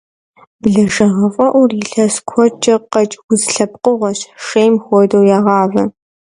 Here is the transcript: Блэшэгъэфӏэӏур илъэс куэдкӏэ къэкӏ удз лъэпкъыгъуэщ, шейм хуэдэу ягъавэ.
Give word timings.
Блэшэгъэфӏэӏур 0.61 1.71
илъэс 1.81 2.15
куэдкӏэ 2.27 2.75
къэкӏ 2.91 3.15
удз 3.29 3.41
лъэпкъыгъуэщ, 3.53 4.19
шейм 4.45 4.73
хуэдэу 4.83 5.25
ягъавэ. 5.37 5.83